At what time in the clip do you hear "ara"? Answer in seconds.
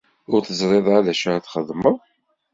0.95-1.05, 1.29-1.43